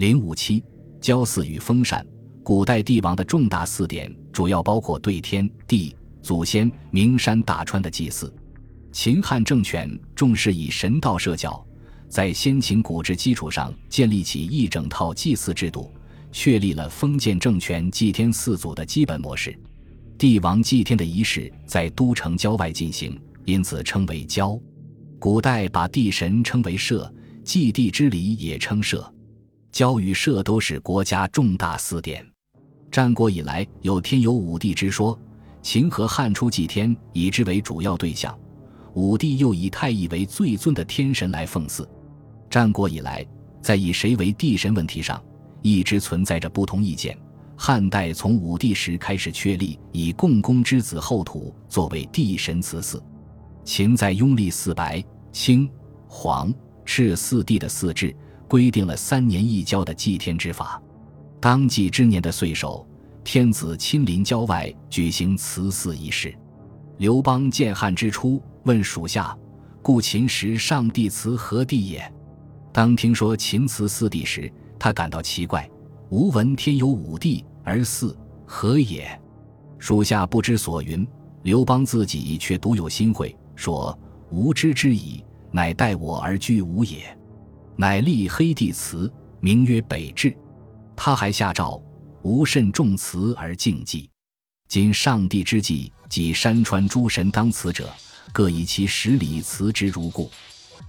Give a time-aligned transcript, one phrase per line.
[0.00, 0.64] 零五七，
[0.98, 2.02] 交祀与封禅。
[2.42, 8.34] 古代帝王的重大祀典主要包括对天地、祖先、名山大川的祭祀。
[8.92, 11.62] 秦汉政权重视以神道社教，
[12.08, 15.92] 在先秦古制基础上建立起一整套祭祀制度，
[16.32, 19.54] 确立了封建政权祭天祀祖的基本模式。
[20.16, 24.58] 帝王祭天的仪式在都城郊外进行，因此称为郊。
[25.18, 27.14] 古代把地神称为社，
[27.44, 29.14] 祭地之礼也称社。
[29.80, 32.22] 郊与社都是国家重大祀典。
[32.90, 35.18] 战国以来有天有五帝之说，
[35.62, 38.38] 秦和汉初祭天以之为主要对象，
[38.92, 41.88] 武帝又以太乙为最尊的天神来奉祀。
[42.50, 43.26] 战国以来，
[43.62, 45.18] 在以谁为帝神问题上，
[45.62, 47.16] 一直存在着不同意见。
[47.56, 53.02] 汉代从武帝时开始确立以共工之子后土作为帝神祠祀，
[53.64, 55.66] 秦在拥立四白、青、
[56.06, 56.52] 黄、
[56.84, 58.14] 赤四帝的祀制，
[58.50, 60.82] 规定了三年一交的祭天之法。
[61.38, 62.84] 当祭之年的岁首，
[63.22, 66.36] 天子亲临郊外举行祠祀仪式。
[66.98, 69.38] 刘邦建汉之初，问属下
[69.80, 72.12] ：“故秦时上帝祠何地也？”
[72.74, 75.70] 当听说秦祠四帝时，他感到奇怪
[76.10, 79.08] ：“吾闻天有五帝，而祀何也？”
[79.78, 81.06] 属下不知所云。
[81.44, 83.96] 刘邦自己却独有心会，说
[84.32, 87.16] ：“吾知之矣，乃待我而居吾也。”
[87.80, 90.36] 乃立黑帝祠，名曰北至。
[90.94, 91.82] 他还下诏：
[92.20, 94.06] 无甚重祠而敬祭。
[94.68, 97.88] 今上帝之祭，即山川诸神当祠者，
[98.34, 100.30] 各以其十礼祠之如故。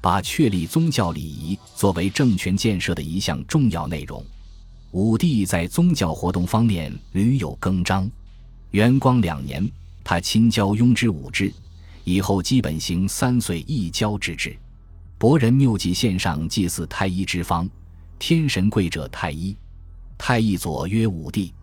[0.01, 4.21] 把确立宗教礼仪作为政权建设的一项重要内容。
[4.91, 8.11] 武帝在宗教活动方面屡有更张。
[8.71, 9.65] 元光两年，
[10.03, 11.53] 他亲教雍之武制，
[12.03, 14.57] 以后基本行三岁一教之制。
[15.21, 17.69] 博人谬记献上祭祀太一之方，
[18.17, 19.55] 天神贵者太一。
[20.17, 21.53] 太医左曰武帝，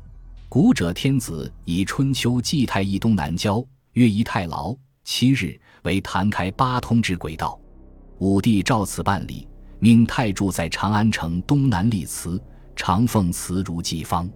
[0.48, 3.60] 古者天子以春秋祭太医东南郊，
[3.94, 7.60] 曰一太牢，七日为坛开八通之轨道。
[8.20, 9.48] 武帝照此办理，
[9.80, 12.41] 命太柱在长安城东南立祠，
[12.76, 14.30] 常奉祠如祭方。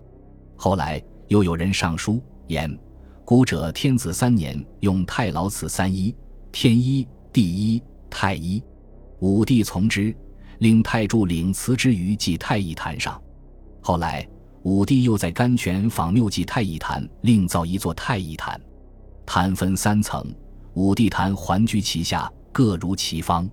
[0.56, 2.77] 后来又有人上书言，
[3.25, 6.12] 古者天子三年用太牢祠三一，
[6.50, 7.81] 天一、地一、
[8.11, 8.61] 太一。
[9.22, 10.12] 武帝从之，
[10.59, 13.22] 令太柱领祠之于祭太乙坛上。
[13.81, 14.28] 后来，
[14.65, 18.61] 武帝又在甘泉仿谬记太乙坛另造一座太乙坛，
[19.25, 20.27] 坛分三层，
[20.75, 23.49] 武帝坛环居其下，各如其方。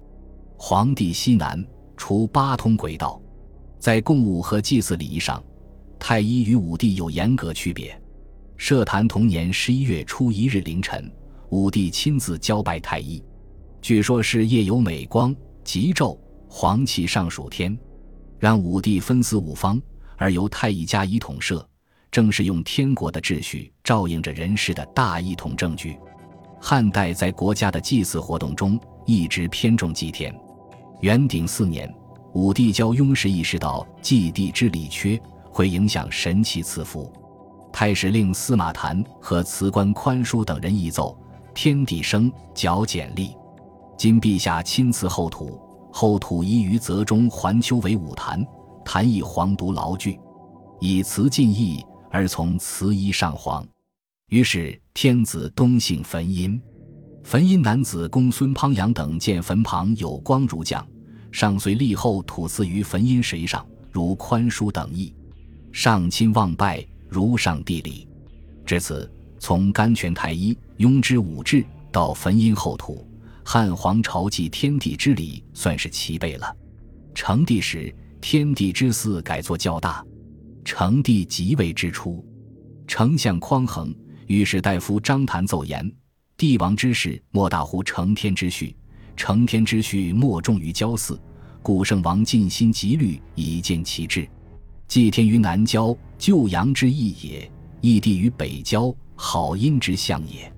[0.58, 1.64] 皇帝西南，
[1.96, 3.22] 除八通轨道。
[3.78, 5.42] 在供物和祭祀礼仪上，
[6.00, 7.96] 太一与武帝有严格区别。
[8.58, 11.12] 设坛同年十一月初一日凌晨，
[11.50, 13.24] 武帝亲自交拜太一，
[13.84, 15.34] 据说是夜有美光，
[15.70, 17.78] 吉昼，黄气上属天，
[18.40, 19.80] 让武帝分祀五方。
[20.18, 21.64] 而由太乙加以统摄，
[22.10, 25.96] 正是用天国的秩序照应着人世的大一统证据。
[26.60, 30.36] 汉代在国家的祭祀活动中一直偏重祭天。
[31.02, 31.88] 元鼎四年，
[32.34, 35.22] 武帝教雍时意识到祭地之礼缺
[35.52, 37.14] 会影响神奇赐福，
[37.72, 41.16] 太史令司马谈和辞官宽叔等人议奏：
[41.54, 43.36] 天地生，矫简历。
[44.00, 45.60] 今陛下亲赐后土，
[45.92, 48.42] 后土依于泽中环丘为武坛。
[48.86, 50.18] 坛以黄独牢具，
[50.80, 53.68] 以辞尽意而从辞衣上黄。
[54.30, 56.60] 于是天子东幸坟阴，
[57.26, 60.88] 坟阴男子公孙滂阳等见坟旁有光如将，
[61.30, 65.14] 上遂立后土赐于坟阴石上，如宽恕等意。
[65.74, 68.08] 上亲望拜，如上帝礼。
[68.66, 73.06] 至此，从甘泉太一、雍之武制到坟阴后土，
[73.52, 76.56] 汉皇朝祭天地之礼算是齐备了。
[77.16, 77.92] 成帝时。
[78.22, 80.06] 天地之祀改作较大。
[80.64, 82.24] 成帝即位之初，
[82.86, 83.96] 丞相匡衡、
[84.28, 85.92] 御史大夫张谭奏言：
[86.38, 88.76] 帝王之事莫大乎承天之序，
[89.16, 91.20] 承天之序莫重于郊祀。
[91.64, 94.30] 古圣王尽心极虑以见其志。
[94.88, 97.50] 祭天于南郊，救阳之意也；
[97.82, 100.54] 义地于北郊，好阴之象也。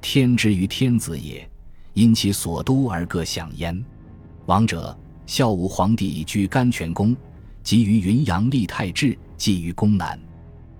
[0.00, 1.50] 天之于天子也，
[1.98, 3.84] 因其所督而各享焉。
[4.46, 4.96] 王者。
[5.26, 7.14] 孝武皇帝居甘泉宫，
[7.62, 10.18] 即于云阳立太治，祭于宫南。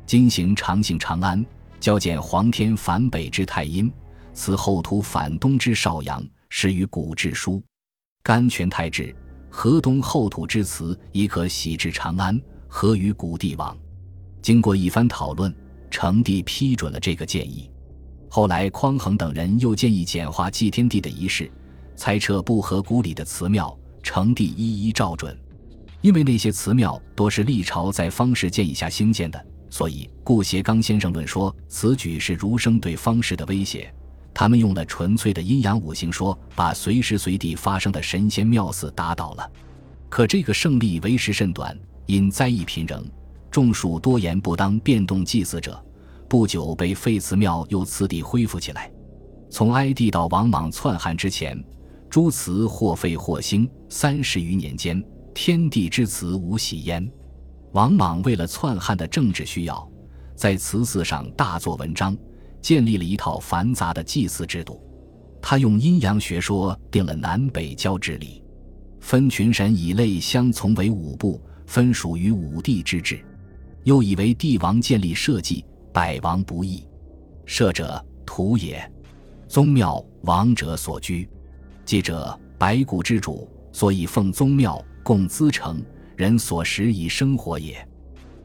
[0.07, 1.45] 今行长幸长安，
[1.79, 3.93] 交见皇天反北之太阴，
[4.33, 7.63] 此后土反东之少阳，始于古志书。
[8.23, 9.15] 甘泉太治，
[9.51, 13.77] 河东后土之祠，亦可徙至长安，合于古帝王。
[14.41, 15.55] 经过一番讨论，
[15.91, 17.71] 成帝批准了这个建议。
[18.29, 21.51] 后来匡衡等人又建议简化祭天地的仪式，
[21.97, 23.77] 裁撤不合古礼的祠庙。
[24.01, 25.37] 成帝一一照准，
[26.01, 33.93] 因为那些祠庙多是历朝在方士建议下兴建的，所以顾颉刚先生论说此举是儒生对方士的威胁。
[34.33, 39.51] 他们用了纯粹的阴阳五行说，把随时随地发生的神仙庙祀打倒了。
[40.09, 41.77] 可这个胜利为时甚短，
[42.07, 43.05] 因灾异频仍，
[43.51, 45.85] 众属多言不当变动祭祀者，
[46.29, 48.91] 不久被废祠庙又次第恢复起来。
[49.51, 51.59] 从哀帝到王莽篡汉之前，
[52.11, 55.03] 诸祠或废或兴，三十余年间，
[55.35, 57.11] 天地之祠无喜焉。
[57.73, 59.91] 王莽为了篡汉的政治需要，
[60.35, 62.17] 在祠祀上大做文章。
[62.61, 64.83] 建立了一套繁杂的祭祀制度，
[65.41, 68.43] 他用阴阳学说定了南北交之理，
[69.01, 73.25] 分群神以类相从为五部，分属于五帝之治。
[73.85, 75.65] 又以为帝王建立社稷，
[75.99, 76.87] 百王不易。
[77.45, 78.89] 社者，土也；
[79.49, 81.29] 宗庙，王者所居。
[81.85, 85.85] 祭者，百谷之主，所以奉宗庙，供资成，
[86.15, 87.85] 人所食以生活也。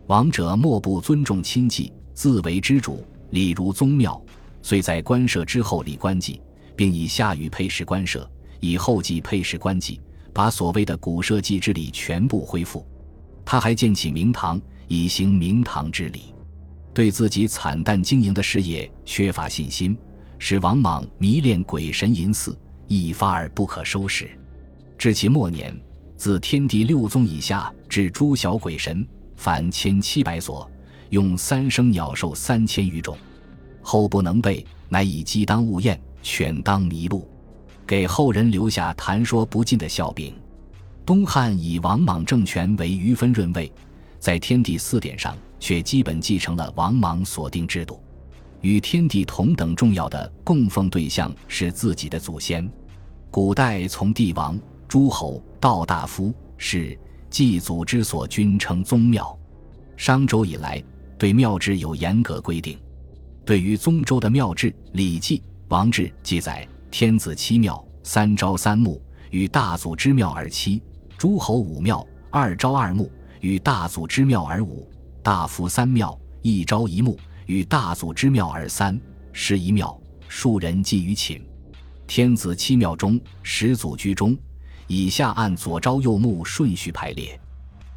[0.08, 3.06] 王者莫不尊重亲戚，自为之主。
[3.30, 4.20] 礼如宗庙，
[4.64, 6.42] 遂在官舍之后立官祭，
[6.76, 8.28] 并以下雨配饰官舍，
[8.62, 10.02] 以后祭配饰官祭，
[10.34, 12.84] 把所谓的古社稷之礼全部恢复。
[13.46, 16.33] 他还建起明堂，以行明堂之礼。
[16.94, 19.98] 对自己惨淡经营的事业缺乏信心，
[20.38, 22.57] 使王莽迷恋鬼神淫祀，
[22.88, 24.30] 一发而不可收拾。
[24.98, 25.75] 至其末年，
[26.16, 29.06] 自天地六宗以下至诸小鬼神，
[29.36, 30.69] 凡千七百所。
[31.10, 33.16] 用三生鸟兽三千余种，
[33.84, 37.28] 后不能备，乃以鸡当物验，犬当麋鹿，
[37.86, 40.34] 给后人留下谈说不尽的笑柄。
[41.06, 43.72] 东汉以王莽政权为余分润位，
[44.19, 48.04] 在天地四典上却基本继承了王莽所定制度。
[48.60, 52.69] 与天地同等重要的供奉对象是自己的祖先。
[53.31, 57.00] 古代从帝王、诸侯到大夫，是
[57.30, 59.39] 祭祖之所，均称宗庙。
[59.95, 60.83] 商周以来。
[61.15, 62.77] 对庙制有严格规定。
[63.45, 65.38] 对于宗周的庙制，《礼记·
[65.69, 70.81] 王制》记载：天子七庙，三朝三暮，与大祖之庙而七；
[71.18, 74.86] 诸侯五庙，二朝二暮，与大祖之庙而五；
[75.24, 79.00] 大夫三庙，一朝一暮，与大祖之庙而三。
[79.31, 79.98] 十一庙，
[80.28, 81.42] 数人祭于寝。
[82.06, 84.38] 天子七庙中，始祖居中。
[84.86, 87.40] 以下按左朝右暮顺序排列。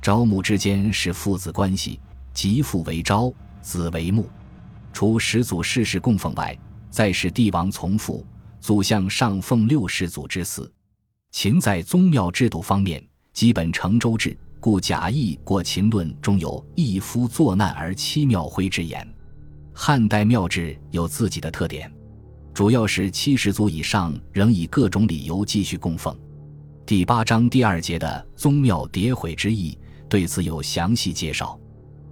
[0.00, 1.98] 朝暮之间是父子关系。
[2.32, 4.30] 即父为昭，子为穆。
[4.92, 6.56] 除始祖世世供奉外，
[6.90, 8.24] 再是帝王从父，
[8.60, 10.72] 祖向上奉六世祖之祀。
[11.32, 19.08] 秦在宗庙制度方面，基本承周制，故贾谊《过秦论》中有一夫作难而妻庙徽之言。
[19.72, 21.88] 汉代庙制有自己的特点，
[22.52, 26.12] 主要是七十族以上仍以各种理由继续供奉。
[26.84, 29.78] 第八章第二节的宗庙迭毁之意，
[30.08, 31.56] 对此有详细介绍。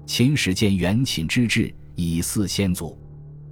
[0.06, 2.96] 秦始建元寝之制，以祀先祖。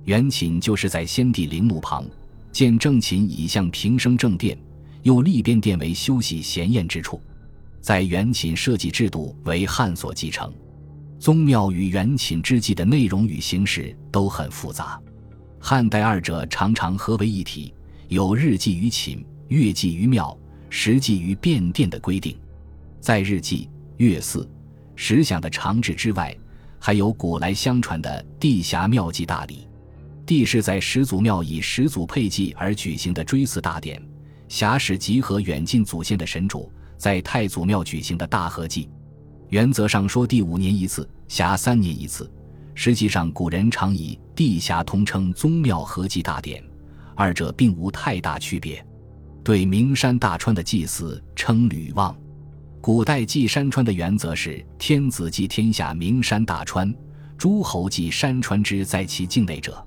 [0.05, 2.07] 元寝就是在先帝陵墓旁
[2.53, 4.57] 建正寝，以向平生正殿；
[5.03, 7.21] 又立便殿为休息闲宴之处。
[7.83, 10.51] 在元寝设计制度为汉所继承。
[11.19, 15.01] 宗庙与元寝之祭的内容与形式都很复杂，
[15.59, 17.75] 汉代二者常常合为一体，
[18.09, 20.37] 有日祭于寝、月祭于庙、
[20.71, 22.39] 时祭于便殿的规定。
[23.01, 24.49] 在日祭、月祀、
[24.95, 26.37] 时享的常制之外，
[26.79, 29.67] 还有古来相传的地峡庙祭大礼，
[30.25, 34.01] 帝是在始祖庙以始祖配祭而举行的追祀大典，
[34.49, 36.71] 峡是集合远近祖先的神主，
[37.03, 38.89] 在太祖庙举行的大合祭。
[39.49, 42.31] 原则上说，第五年一次，辖三年一次。
[42.77, 46.63] 实际上，古人常以地峡通称宗庙合祭大典，
[47.17, 48.87] 二者并无太大区别。
[49.43, 52.17] 对名山大川的祭祀称吕望。
[52.81, 56.95] 古代祭山川的原则是：天子祭天下名山大川，
[57.37, 59.85] 诸侯祭山川之在其境内者。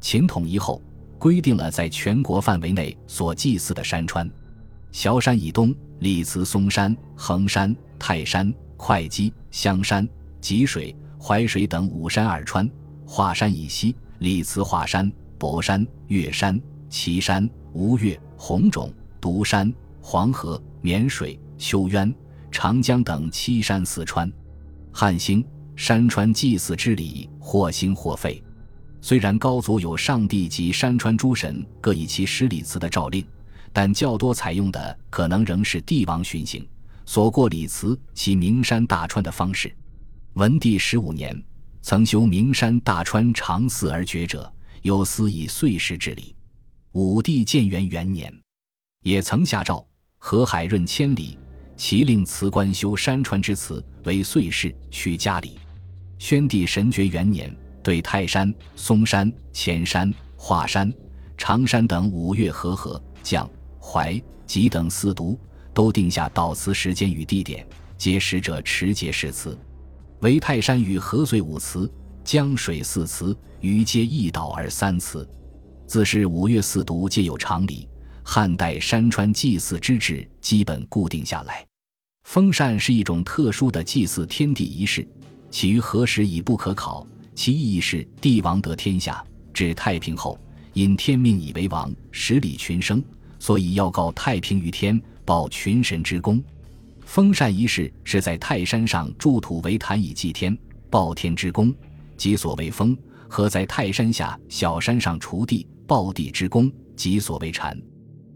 [0.00, 0.82] 秦统一后，
[1.20, 4.28] 规定了在全国范围内所祭祀的山川。
[4.90, 10.08] 崤山以东，历祠嵩山、衡山、泰山、会稽、香山、
[10.40, 12.68] 吉水、淮水等五山二川；
[13.06, 22.14] 华山以西，历祠华山、博山、岳山、岐山、吴越、洪种、独山、黄河、沔水、丘渊。
[22.50, 24.32] 长江等七山四川，
[24.90, 25.44] 汉兴
[25.76, 28.42] 山川祭祀之礼或兴或废。
[29.02, 33.22] 虽然高祖有上帝及山川诸神各以其十里祠的诏令，
[33.80, 36.66] 但较多采用的可能仍是帝王巡行
[37.06, 39.72] 所过里祠其名山大川的方式。
[40.32, 41.40] 文帝十五年，
[41.80, 46.34] 曾修名山大川长祀而绝者，有司以岁时之礼。
[46.90, 48.36] 武帝建元元年，
[49.04, 51.38] 也曾下诏河海润千里。
[51.76, 55.56] 其令辞官修山川之祠为岁事，去家里。
[56.18, 60.92] 宣帝神爵元年，对泰山、嵩山、前山、华山、
[61.36, 63.48] 常山等五岳和合、将、
[63.90, 65.34] 怀、吉等四渎，
[65.72, 67.66] 都定下悼祠时间与地点，
[67.96, 69.58] 皆使者持节誓词。
[70.20, 71.90] 为泰山与河岁五祠，
[72.22, 75.26] 江水四祠，余皆一岛而三祠。
[75.86, 77.88] 自是五岳四渎皆有常理，
[78.22, 81.64] 汉代山川祭祀之制基本固定下来。
[82.24, 85.08] 封禅是一种特殊的祭祀天地仪式，
[85.50, 87.06] 起于何时已不可考。
[87.34, 90.38] 其意义是帝王得天下，至太平后，
[90.74, 93.02] 因天命以为王，十里群生，
[93.38, 96.42] 所以要告太平于天，报群神之功。
[97.00, 100.56] 封禅仪式是在泰山上筑土为坛以祭天，
[100.90, 101.74] 报天之功，
[102.16, 102.94] 即所谓封；
[103.28, 107.80] 和在泰山下小山上锄地，报地之功，即所谓禅。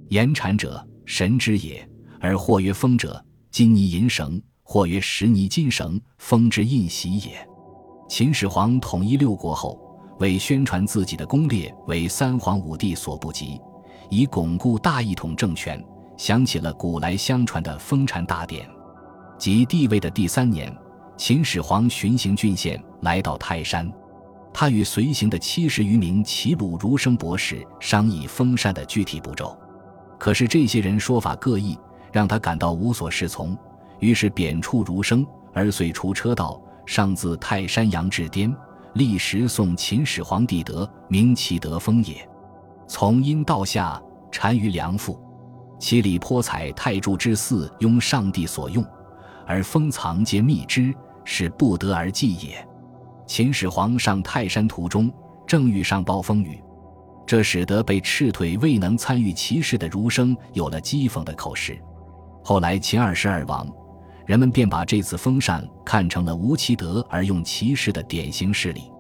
[0.08, 1.86] 言禅者，神之也，
[2.20, 3.22] 而或曰封者。
[3.50, 7.46] 金泥银绳，或曰石泥金绳，封之印玺也。
[8.08, 9.78] 秦始皇统一六国后，
[10.20, 13.60] 为宣传自己的功烈为三皇五帝所不及，
[14.12, 15.82] 以巩固大一统政权，
[16.18, 18.68] 想起了古来相传的封禅大典。
[19.38, 20.70] 即帝位的第三年，
[21.16, 23.90] 秦始皇巡行郡县，来到泰山，
[24.52, 29.56] 他与随行的七十余名齐鲁儒生博士商议封禅的具体步骤。
[30.18, 31.74] 可是这些人说法各异。
[32.12, 33.56] 让他感到无所适从，
[33.98, 38.54] 于是贬黜儒生，而遂除车道，上自泰山阳至滇，
[38.92, 42.28] 历时送秦始皇帝德，名其德封也。
[42.94, 43.98] 从阴到下，
[44.30, 45.18] 单于良父，
[45.78, 48.84] 其里颇采太柱之祀，拥上帝所用，
[49.46, 50.94] 而封藏皆密之，
[51.24, 52.68] 是不得而祭也。
[53.26, 55.10] 秦始皇上泰山途中，
[55.46, 56.62] 正遇上暴风雨，
[57.24, 61.80] 这使得被赤腿未能参与其事的儒生有了讥讽的口实。
[62.44, 63.66] 后来秦二世而亡，
[64.26, 68.92] 人们便把这次封禅看成了无其德而用其事的典型事例。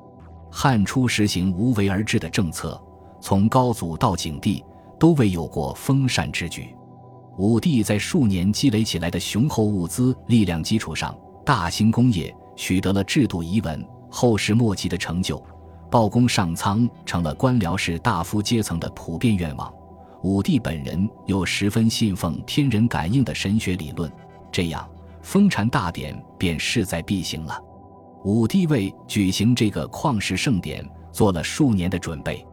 [0.50, 2.82] 汉初实行无为而治的政策，
[3.22, 4.62] 从高祖到景帝
[4.98, 6.74] 都未有过封禅之举。
[7.38, 15.42] 武帝在数年积累起来的雄厚物资力量基础上，大兴工业，取得了制度遗文、后世莫及的成就，
[15.88, 19.72] 报功上苍成了官僚士大夫阶层的普遍愿望。
[20.22, 24.10] 武帝本人又十分信奉天人感应的神学理论，
[24.50, 24.86] 这样
[25.22, 27.58] 封禅大典便势在必行了。
[28.24, 32.46] 武帝为举行这个旷世盛典做了数年的准备，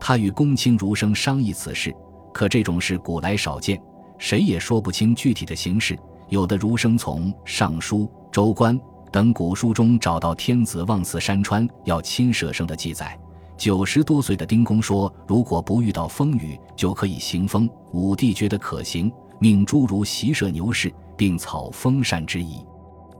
[0.00, 1.94] 他与公卿儒生商议此事，
[2.32, 3.80] 可这种事古来少见，
[4.18, 5.98] 谁也说不清具体的形式。
[6.28, 7.98] 有的儒生从《尚书》
[8.30, 8.78] 《周官》
[9.10, 13.18] 等古书中找到天子望祀山川要亲舍生的记载。
[13.56, 22.64] 九十多岁的丁公说：“如果不遇到风雨，就可以行封。”武帝觉得可行，命诸儒习射牛氏，并草封禅之意。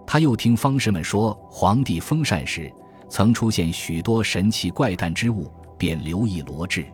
[0.07, 2.73] 他又听方士们说，皇帝封禅时
[3.09, 6.85] 曾出现许多神奇怪诞之物，便留意罗制。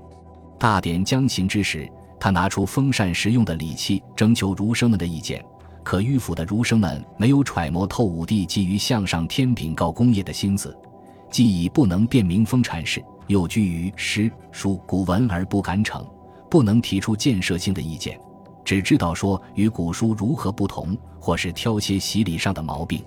[0.58, 5.44] 大典将行之时，他拿出封禅时用的礼器，征求儒生们的意见。
[5.82, 10.74] 可迂腐的儒生们没有揣摩透武帝基于向上天禀告功业的心思，
[11.30, 13.02] 既已不能辨明封禅事。
[13.26, 16.06] 又居于诗书古文而不敢逞，
[16.50, 18.20] 不能提出建设性的意见，
[18.64, 23.02] 只知道说与古书如何不同，或是挑些习礼上的毛病。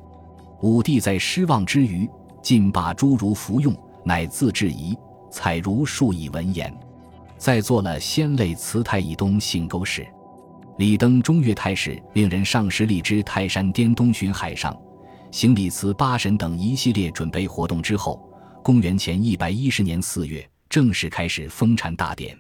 [0.62, 2.10] 武帝在失望之余，
[2.42, 4.98] 尽把诸儒服用，乃自质疑，
[5.30, 6.74] 采如数以文言，
[7.38, 10.08] 再做了先类祠太乙东信沟史，
[10.78, 14.76] 李登中岳太史令人上师立之泰山巅东巡海上，
[15.32, 18.24] 行礼祠八神等一系列准备活动之后。
[18.64, 22.38] 公元前一百一十年四月，正式开始封禅大典。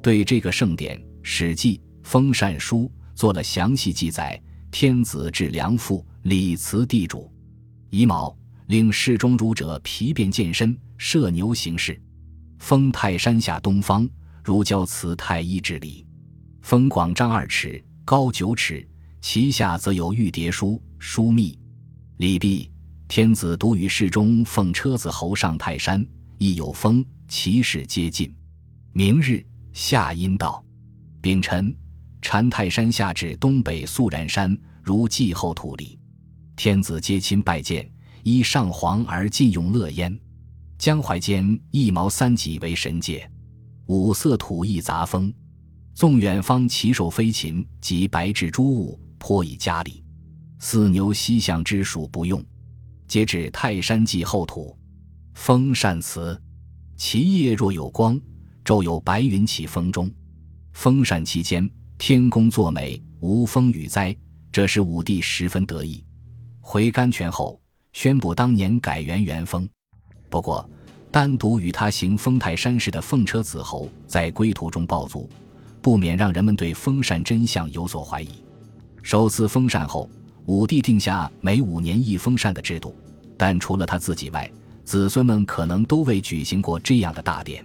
[0.00, 2.82] 对这个盛典，《史记·封禅书》
[3.16, 4.40] 做了详细记载。
[4.70, 7.28] 天子至良父，礼辞地主。
[7.90, 12.00] 乙卯，令侍中儒者皮鞭健身，射牛行事。
[12.58, 14.08] 封泰山下东方，
[14.42, 16.06] 如交祠太一之礼。
[16.62, 18.86] 封广张二尺，高九尺，
[19.20, 21.58] 其下则有玉牒书，书密。
[22.18, 22.70] 礼毕。
[23.08, 26.04] 天子独与侍中奉车子侯上泰山，
[26.38, 28.34] 亦有封，其事皆尽。
[28.92, 30.60] 明日夏阴道，
[31.20, 31.72] 丙辰，
[32.20, 35.96] 禅泰山下至东北肃然山，如祭后土里。
[36.56, 37.88] 天子接亲拜见，
[38.24, 40.18] 依上皇而进用乐焉。
[40.78, 43.28] 江淮间一毛三戟为神界，
[43.86, 45.32] 五色土一杂风。
[45.94, 50.04] 纵远方骑兽飞禽及白雉诸物，颇以家里。
[50.58, 52.44] 四牛西向之属不用。
[53.08, 54.76] 皆指泰山祭后土，
[55.32, 56.38] 封禅祠，
[56.96, 58.20] 其夜若有光，
[58.62, 60.10] 昼有白云起风中。
[60.74, 64.14] 封禅期间，天公作美，无风雨灾，
[64.52, 66.04] 这使武帝十分得意。
[66.60, 67.58] 回甘泉后，
[67.94, 69.66] 宣布当年改元元封。
[70.36, 70.68] 不过，
[71.10, 75.26] 单独与他行封泰山事的凤车子侯在归途中暴卒，
[75.80, 78.28] 不免让人们对封禅真相有所怀疑。
[79.02, 80.10] 首次封禅后，
[80.44, 82.94] 武帝定下每五年一封禅的制度，
[83.38, 84.52] 但除了他自己外，
[84.84, 87.64] 子孙们可能都未举行过这样的大典。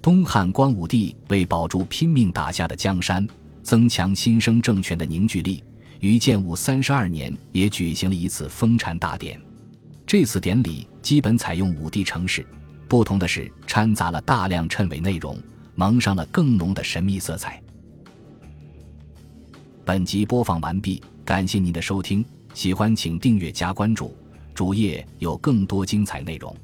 [0.00, 3.28] 东汉光武帝为保住拼命打下的江山，
[3.62, 5.62] 增强新生政权的凝聚力，
[6.00, 9.38] 于建武三十二年也举行了一次封禅大典。
[10.08, 12.42] 这次典礼基本采用五帝城市，
[12.88, 15.38] 不同的是掺杂了大量谶纬内容，
[15.74, 17.62] 蒙上了更浓的神秘色彩。
[19.84, 22.24] 本集播放完毕，感谢您的收听，
[22.54, 24.16] 喜欢请订阅加关注，
[24.54, 26.56] 主页有更多精彩内容。